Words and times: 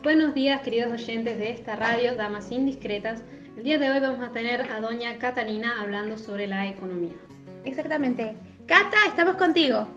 Buenos 0.00 0.32
días, 0.32 0.62
queridos 0.62 0.92
oyentes 0.92 1.38
de 1.38 1.50
esta 1.50 1.74
radio, 1.74 2.14
Damas 2.14 2.52
Indiscretas. 2.52 3.24
El 3.56 3.64
día 3.64 3.78
de 3.78 3.90
hoy 3.90 3.98
vamos 3.98 4.26
a 4.26 4.30
tener 4.30 4.62
a 4.70 4.80
doña 4.80 5.18
Catalina 5.18 5.82
hablando 5.82 6.16
sobre 6.16 6.46
la 6.46 6.68
economía. 6.68 7.16
Exactamente. 7.64 8.36
Cata, 8.66 8.96
estamos 9.08 9.34
contigo. 9.34 9.88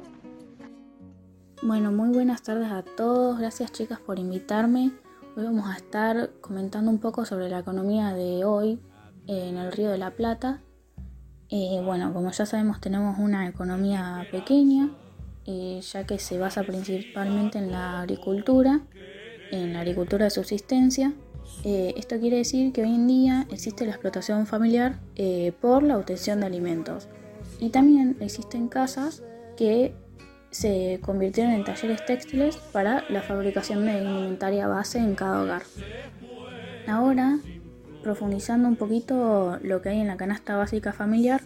Bueno, 1.61 1.91
muy 1.91 2.09
buenas 2.09 2.41
tardes 2.41 2.71
a 2.71 2.81
todos. 2.81 3.37
Gracias 3.37 3.71
chicas 3.73 3.99
por 3.99 4.17
invitarme. 4.17 4.91
Hoy 5.37 5.43
vamos 5.43 5.69
a 5.69 5.75
estar 5.77 6.31
comentando 6.41 6.89
un 6.89 6.97
poco 6.97 7.23
sobre 7.23 7.47
la 7.47 7.59
economía 7.59 8.15
de 8.15 8.43
hoy 8.43 8.79
en 9.27 9.57
el 9.57 9.71
Río 9.71 9.91
de 9.91 9.99
la 9.99 10.09
Plata. 10.09 10.63
Eh, 11.49 11.79
bueno, 11.85 12.11
como 12.11 12.31
ya 12.31 12.47
sabemos 12.47 12.81
tenemos 12.81 13.19
una 13.19 13.47
economía 13.47 14.25
pequeña, 14.31 14.89
eh, 15.45 15.79
ya 15.79 16.07
que 16.07 16.17
se 16.17 16.39
basa 16.39 16.63
principalmente 16.63 17.59
en 17.59 17.71
la 17.71 18.01
agricultura 18.01 18.81
en 19.51 19.73
la 19.73 19.81
agricultura 19.81 20.25
de 20.25 20.31
subsistencia. 20.31 21.13
Eh, 21.63 21.93
esto 21.97 22.19
quiere 22.19 22.37
decir 22.37 22.71
que 22.73 22.81
hoy 22.81 22.95
en 22.95 23.07
día 23.07 23.47
existe 23.51 23.85
la 23.85 23.91
explotación 23.91 24.47
familiar 24.47 24.99
eh, 25.15 25.53
por 25.61 25.83
la 25.83 25.97
obtención 25.97 26.39
de 26.39 26.47
alimentos. 26.47 27.07
Y 27.59 27.69
también 27.69 28.17
existen 28.19 28.67
casas 28.67 29.21
que 29.57 29.93
se 30.49 30.99
convirtieron 31.01 31.53
en 31.53 31.63
talleres 31.63 32.05
textiles 32.05 32.57
para 32.57 33.03
la 33.09 33.21
fabricación 33.21 33.85
de 33.85 33.91
alimentaria 33.91 34.67
base 34.67 34.97
en 34.97 35.15
cada 35.15 35.43
hogar. 35.43 35.63
Ahora, 36.87 37.39
profundizando 38.03 38.67
un 38.67 38.75
poquito 38.75 39.59
lo 39.61 39.81
que 39.81 39.89
hay 39.89 39.99
en 39.99 40.07
la 40.07 40.17
canasta 40.17 40.57
básica 40.57 40.91
familiar, 40.91 41.41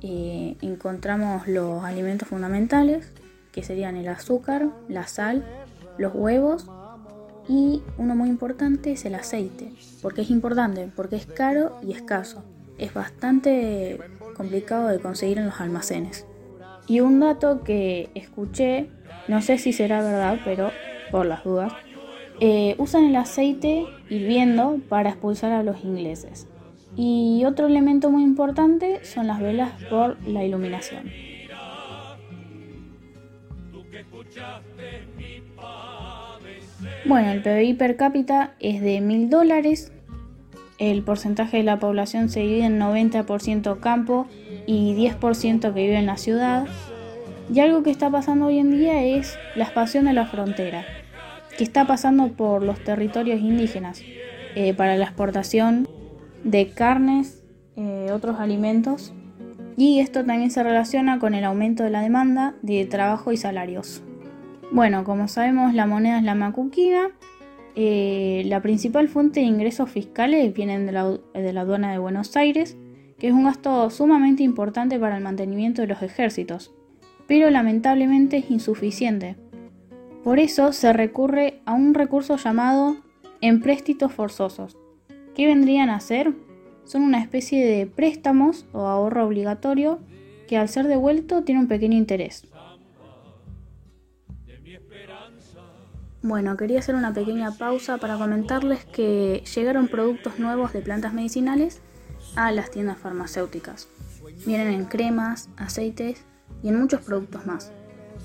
eh, 0.00 0.56
encontramos 0.62 1.46
los 1.46 1.84
alimentos 1.84 2.28
fundamentales, 2.28 3.12
que 3.52 3.62
serían 3.62 3.96
el 3.96 4.08
azúcar, 4.08 4.68
la 4.88 5.06
sal, 5.06 5.44
los 5.96 6.12
huevos 6.14 6.66
y 7.48 7.82
uno 7.98 8.14
muy 8.14 8.28
importante 8.28 8.92
es 8.92 9.04
el 9.04 9.14
aceite. 9.14 9.72
porque 10.02 10.22
es 10.22 10.30
importante? 10.30 10.90
Porque 10.94 11.16
es 11.16 11.26
caro 11.26 11.78
y 11.82 11.92
escaso. 11.92 12.44
Es 12.78 12.92
bastante 12.92 13.98
complicado 14.36 14.88
de 14.88 14.98
conseguir 14.98 15.38
en 15.38 15.46
los 15.46 15.60
almacenes. 15.60 16.26
Y 16.86 17.00
un 17.00 17.20
dato 17.20 17.62
que 17.62 18.10
escuché, 18.14 18.90
no 19.28 19.40
sé 19.40 19.58
si 19.58 19.72
será 19.72 20.02
verdad, 20.02 20.40
pero 20.44 20.70
por 21.10 21.24
las 21.26 21.44
dudas, 21.44 21.72
eh, 22.40 22.74
usan 22.78 23.04
el 23.04 23.16
aceite 23.16 23.86
hirviendo 24.10 24.78
para 24.88 25.10
expulsar 25.10 25.52
a 25.52 25.62
los 25.62 25.84
ingleses. 25.84 26.48
Y 26.96 27.44
otro 27.46 27.66
elemento 27.66 28.10
muy 28.10 28.22
importante 28.22 29.04
son 29.04 29.26
las 29.26 29.40
velas 29.40 29.72
por 29.88 30.20
la 30.26 30.44
iluminación. 30.44 31.10
Bueno, 37.06 37.32
el 37.32 37.42
PBI 37.42 37.74
per 37.74 37.96
cápita 37.96 38.54
es 38.60 38.80
de 38.80 39.02
mil 39.02 39.28
dólares. 39.28 39.92
El 40.78 41.02
porcentaje 41.02 41.58
de 41.58 41.62
la 41.62 41.78
población 41.78 42.30
se 42.30 42.40
divide 42.40 42.64
en 42.64 42.80
90% 42.80 43.78
campo 43.78 44.26
y 44.66 44.94
10% 44.94 45.60
que 45.60 45.80
vive 45.80 45.98
en 45.98 46.06
la 46.06 46.16
ciudad. 46.16 46.66
Y 47.52 47.60
algo 47.60 47.82
que 47.82 47.90
está 47.90 48.10
pasando 48.10 48.46
hoy 48.46 48.58
en 48.58 48.70
día 48.70 49.04
es 49.04 49.36
la 49.54 49.64
expansión 49.64 50.06
de 50.06 50.14
la 50.14 50.24
frontera, 50.26 50.86
que 51.58 51.64
está 51.64 51.86
pasando 51.86 52.28
por 52.28 52.62
los 52.62 52.82
territorios 52.82 53.38
indígenas 53.38 54.00
eh, 54.54 54.72
para 54.72 54.96
la 54.96 55.04
exportación 55.04 55.86
de 56.42 56.70
carnes, 56.70 57.42
eh, 57.76 58.08
otros 58.12 58.40
alimentos. 58.40 59.12
Y 59.76 60.00
esto 60.00 60.24
también 60.24 60.50
se 60.50 60.62
relaciona 60.62 61.18
con 61.18 61.34
el 61.34 61.44
aumento 61.44 61.82
de 61.82 61.90
la 61.90 62.00
demanda 62.00 62.54
de 62.62 62.86
trabajo 62.86 63.30
y 63.30 63.36
salarios. 63.36 64.02
Bueno, 64.72 65.04
como 65.04 65.28
sabemos, 65.28 65.74
la 65.74 65.86
moneda 65.86 66.18
es 66.18 66.24
la 66.24 66.34
macuquina. 66.34 67.10
Eh, 67.76 68.42
la 68.46 68.60
principal 68.60 69.08
fuente 69.08 69.40
de 69.40 69.46
ingresos 69.46 69.90
fiscales 69.90 70.52
vienen 70.54 70.86
de 70.86 70.92
la, 70.92 71.18
de 71.34 71.52
la 71.52 71.62
aduana 71.62 71.92
de 71.92 71.98
Buenos 71.98 72.36
Aires, 72.36 72.76
que 73.18 73.28
es 73.28 73.32
un 73.32 73.44
gasto 73.44 73.90
sumamente 73.90 74.42
importante 74.42 74.98
para 74.98 75.16
el 75.16 75.22
mantenimiento 75.22 75.82
de 75.82 75.88
los 75.88 76.02
ejércitos, 76.02 76.72
pero 77.26 77.50
lamentablemente 77.50 78.38
es 78.38 78.50
insuficiente. 78.50 79.36
Por 80.22 80.38
eso 80.38 80.72
se 80.72 80.92
recurre 80.92 81.60
a 81.64 81.74
un 81.74 81.94
recurso 81.94 82.36
llamado 82.36 82.96
empréstitos 83.40 84.12
forzosos. 84.12 84.76
¿Qué 85.34 85.46
vendrían 85.46 85.90
a 85.90 86.00
ser? 86.00 86.32
Son 86.84 87.02
una 87.02 87.20
especie 87.20 87.66
de 87.66 87.86
préstamos 87.86 88.66
o 88.72 88.86
ahorro 88.86 89.26
obligatorio 89.26 89.98
que 90.48 90.56
al 90.56 90.68
ser 90.68 90.86
devuelto 90.86 91.42
tiene 91.42 91.60
un 91.60 91.68
pequeño 91.68 91.96
interés. 91.96 92.46
Bueno, 96.24 96.56
quería 96.56 96.78
hacer 96.78 96.94
una 96.94 97.12
pequeña 97.12 97.50
pausa 97.50 97.98
para 97.98 98.16
comentarles 98.16 98.86
que 98.86 99.44
llegaron 99.54 99.88
productos 99.88 100.38
nuevos 100.38 100.72
de 100.72 100.80
plantas 100.80 101.12
medicinales 101.12 101.82
a 102.34 102.50
las 102.50 102.70
tiendas 102.70 102.96
farmacéuticas. 102.96 103.88
Vienen 104.46 104.68
en 104.68 104.86
cremas, 104.86 105.50
aceites 105.58 106.24
y 106.62 106.68
en 106.68 106.80
muchos 106.80 107.02
productos 107.02 107.44
más. 107.44 107.72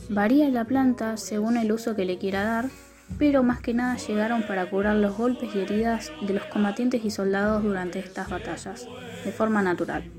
Varía 0.09 0.47
la 0.47 0.63
planta 0.63 1.17
según 1.17 1.57
el 1.57 1.73
uso 1.73 1.93
que 1.97 2.05
le 2.05 2.17
quiera 2.17 2.45
dar, 2.45 2.69
pero 3.17 3.43
más 3.43 3.59
que 3.59 3.73
nada 3.73 3.97
llegaron 3.97 4.43
para 4.43 4.69
curar 4.69 4.95
los 4.95 5.17
golpes 5.17 5.53
y 5.53 5.59
heridas 5.59 6.09
de 6.25 6.35
los 6.35 6.45
combatientes 6.45 7.03
y 7.03 7.11
soldados 7.11 7.63
durante 7.63 7.99
estas 7.99 8.29
batallas, 8.29 8.87
de 9.25 9.31
forma 9.33 9.61
natural. 9.61 10.09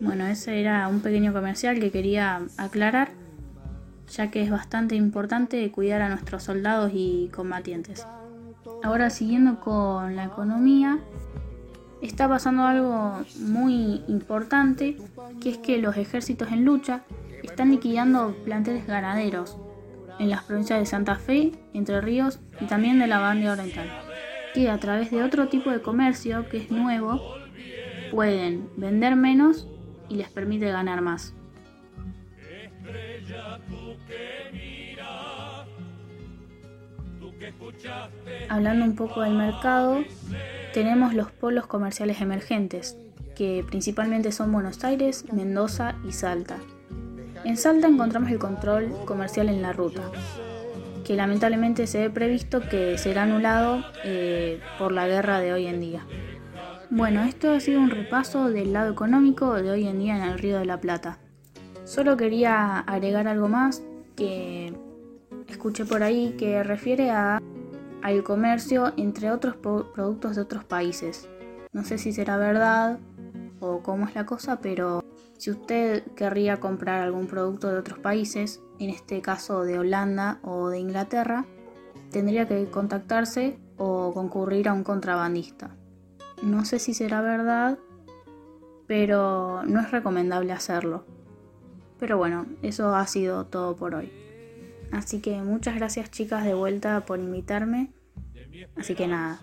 Bueno, 0.00 0.26
ese 0.26 0.58
era 0.58 0.88
un 0.88 1.02
pequeño 1.02 1.34
comercial 1.34 1.78
que 1.78 1.90
quería 1.90 2.40
aclarar 2.56 3.10
ya 4.10 4.30
que 4.30 4.42
es 4.42 4.50
bastante 4.50 4.96
importante 4.96 5.70
cuidar 5.70 6.02
a 6.02 6.08
nuestros 6.08 6.42
soldados 6.42 6.92
y 6.94 7.30
combatientes. 7.34 8.06
Ahora 8.82 9.10
siguiendo 9.10 9.60
con 9.60 10.16
la 10.16 10.24
economía, 10.24 10.98
está 12.02 12.28
pasando 12.28 12.64
algo 12.64 13.22
muy 13.38 14.02
importante, 14.08 14.96
que 15.40 15.50
es 15.50 15.58
que 15.58 15.78
los 15.78 15.96
ejércitos 15.96 16.50
en 16.50 16.64
lucha 16.64 17.02
están 17.42 17.70
liquidando 17.70 18.34
planteles 18.44 18.86
ganaderos 18.86 19.56
en 20.18 20.28
las 20.28 20.44
provincias 20.44 20.78
de 20.78 20.86
Santa 20.86 21.16
Fe, 21.16 21.52
Entre 21.72 22.00
Ríos 22.00 22.40
y 22.60 22.66
también 22.66 22.98
de 22.98 23.06
la 23.06 23.20
Banda 23.20 23.52
Oriental, 23.52 23.88
que 24.54 24.68
a 24.68 24.78
través 24.78 25.10
de 25.10 25.22
otro 25.22 25.48
tipo 25.48 25.70
de 25.70 25.80
comercio 25.80 26.48
que 26.48 26.58
es 26.58 26.70
nuevo, 26.70 27.20
pueden 28.10 28.68
vender 28.76 29.16
menos 29.16 29.66
y 30.08 30.16
les 30.16 30.28
permite 30.28 30.70
ganar 30.70 31.00
más. 31.00 31.34
Hablando 38.48 38.84
un 38.84 38.96
poco 38.96 39.22
del 39.22 39.34
mercado, 39.34 40.04
tenemos 40.72 41.14
los 41.14 41.30
polos 41.30 41.66
comerciales 41.66 42.20
emergentes, 42.20 42.96
que 43.34 43.64
principalmente 43.66 44.32
son 44.32 44.52
Buenos 44.52 44.84
Aires, 44.84 45.24
Mendoza 45.32 45.94
y 46.06 46.12
Salta. 46.12 46.58
En 47.44 47.56
Salta 47.56 47.88
encontramos 47.88 48.30
el 48.30 48.38
control 48.38 48.92
comercial 49.06 49.48
en 49.48 49.62
la 49.62 49.72
ruta, 49.72 50.02
que 51.04 51.16
lamentablemente 51.16 51.86
se 51.86 52.00
ve 52.00 52.10
previsto 52.10 52.60
que 52.68 52.98
será 52.98 53.22
anulado 53.22 53.82
eh, 54.04 54.60
por 54.78 54.92
la 54.92 55.06
guerra 55.06 55.40
de 55.40 55.52
hoy 55.52 55.66
en 55.66 55.80
día. 55.80 56.06
Bueno, 56.90 57.22
esto 57.22 57.52
ha 57.52 57.60
sido 57.60 57.80
un 57.80 57.90
repaso 57.90 58.50
del 58.50 58.72
lado 58.72 58.92
económico 58.92 59.54
de 59.54 59.70
hoy 59.70 59.86
en 59.86 59.98
día 59.98 60.16
en 60.16 60.22
el 60.22 60.38
Río 60.38 60.58
de 60.58 60.66
la 60.66 60.80
Plata. 60.80 61.18
Solo 61.90 62.16
quería 62.16 62.78
agregar 62.78 63.26
algo 63.26 63.48
más 63.48 63.82
que 64.14 64.72
escuché 65.48 65.84
por 65.84 66.04
ahí 66.04 66.36
que 66.38 66.62
refiere 66.62 67.10
a 67.10 67.42
al 68.00 68.22
comercio 68.22 68.92
entre 68.96 69.32
otros 69.32 69.56
productos 69.56 70.36
de 70.36 70.42
otros 70.42 70.62
países. 70.62 71.28
No 71.72 71.82
sé 71.82 71.98
si 71.98 72.12
será 72.12 72.36
verdad 72.36 73.00
o 73.58 73.82
cómo 73.82 74.06
es 74.06 74.14
la 74.14 74.24
cosa, 74.24 74.60
pero 74.60 75.02
si 75.36 75.50
usted 75.50 76.04
querría 76.14 76.60
comprar 76.60 77.02
algún 77.02 77.26
producto 77.26 77.66
de 77.66 77.78
otros 77.78 77.98
países, 77.98 78.62
en 78.78 78.90
este 78.90 79.20
caso 79.20 79.64
de 79.64 79.80
Holanda 79.80 80.38
o 80.44 80.68
de 80.68 80.78
Inglaterra, 80.78 81.44
tendría 82.12 82.46
que 82.46 82.66
contactarse 82.66 83.58
o 83.78 84.12
concurrir 84.14 84.68
a 84.68 84.74
un 84.74 84.84
contrabandista. 84.84 85.74
No 86.40 86.64
sé 86.64 86.78
si 86.78 86.94
será 86.94 87.20
verdad, 87.20 87.80
pero 88.86 89.64
no 89.64 89.80
es 89.80 89.90
recomendable 89.90 90.52
hacerlo. 90.52 91.04
Pero 92.00 92.16
bueno, 92.16 92.46
eso 92.62 92.94
ha 92.94 93.06
sido 93.06 93.44
todo 93.44 93.76
por 93.76 93.94
hoy. 93.94 94.10
Así 94.90 95.20
que 95.20 95.40
muchas 95.42 95.76
gracias 95.76 96.10
chicas 96.10 96.44
de 96.44 96.54
vuelta 96.54 97.04
por 97.06 97.20
invitarme. 97.20 97.92
Así 98.76 98.94
que 98.94 99.06
nada, 99.06 99.40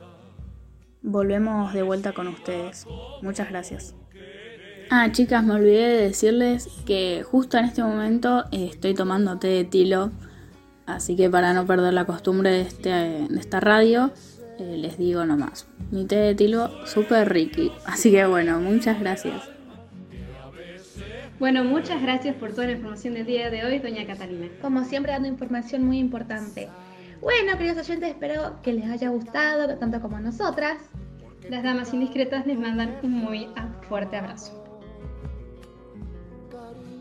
volvemos 1.01 1.73
de 1.73 1.83
vuelta 1.83 2.11
con 2.13 2.27
ustedes. 2.27 2.85
Muchas 3.21 3.49
gracias. 3.49 3.95
Ah, 4.89 5.11
chicas, 5.11 5.43
me 5.43 5.53
olvidé 5.53 5.87
de 5.87 6.01
decirles 6.03 6.69
que 6.85 7.23
justo 7.23 7.57
en 7.57 7.65
este 7.65 7.83
momento 7.83 8.45
eh, 8.51 8.69
estoy 8.71 8.93
tomando 8.93 9.37
té 9.37 9.47
de 9.47 9.63
tilo. 9.63 10.11
Así 10.85 11.15
que 11.15 11.29
para 11.29 11.53
no 11.53 11.65
perder 11.65 11.93
la 11.93 12.05
costumbre 12.05 12.49
de, 12.49 12.61
este, 12.61 12.89
de 12.89 13.39
esta 13.39 13.59
radio, 13.59 14.11
eh, 14.59 14.77
les 14.77 14.97
digo 14.97 15.25
nomás. 15.25 15.67
Mi 15.91 16.05
té 16.05 16.15
de 16.15 16.35
tilo 16.35 16.71
súper 16.85 17.31
ricky. 17.31 17.71
Así 17.85 18.11
que 18.11 18.25
bueno, 18.25 18.59
muchas 18.59 18.99
gracias. 18.99 19.56
Bueno, 21.39 21.63
muchas 21.63 22.01
gracias 22.01 22.35
por 22.35 22.51
toda 22.51 22.65
la 22.65 22.73
información 22.73 23.13
del 23.13 23.27
día 23.27 23.51
de 23.51 23.63
hoy, 23.63 23.77
doña 23.77 24.07
Catalina. 24.07 24.47
Como 24.59 24.83
siempre, 24.83 25.11
dando 25.11 25.27
información 25.27 25.83
muy 25.85 25.99
importante. 25.99 26.67
Bueno, 27.21 27.55
queridos 27.59 27.77
oyentes, 27.87 28.09
espero 28.09 28.59
que 28.63 28.73
les 28.73 28.85
haya 28.85 29.09
gustado 29.09 29.77
tanto 29.77 30.01
como 30.01 30.17
a 30.17 30.19
nosotras. 30.19 30.77
Las 31.47 31.63
damas 31.63 31.93
indiscretas 31.93 32.47
les 32.47 32.57
mandan 32.57 32.97
un 33.03 33.11
muy 33.11 33.47
fuerte 33.87 34.17
abrazo. 34.17 34.56